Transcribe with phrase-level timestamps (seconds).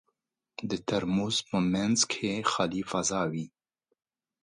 [0.69, 3.45] د ترموز په منځ کې خالي فضا وي.